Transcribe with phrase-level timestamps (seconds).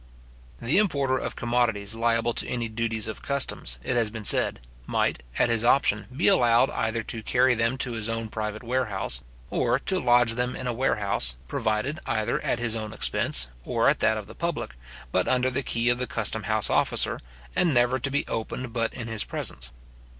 [0.59, 5.21] The importer of commodities liable to any duties of customs, it has been said, might,
[5.37, 9.77] at his option, be allowed either to carry them to his own private warehouse; or
[9.77, 14.17] to lodge them in a warehouse, provided either at his own expense or at that
[14.17, 14.73] of the public,
[15.11, 17.19] but under the key of the custom house officer,
[17.55, 19.69] and never to be opened but in his presence.